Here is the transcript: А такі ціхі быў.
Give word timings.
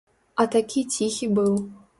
А 0.43 0.45
такі 0.55 0.85
ціхі 0.97 1.33
быў. 1.41 1.53